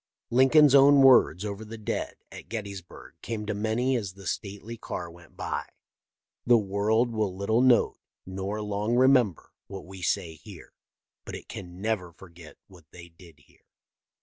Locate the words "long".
8.63-8.95